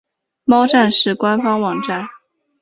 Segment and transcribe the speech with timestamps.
[0.45, 2.07] 猫战士官方网站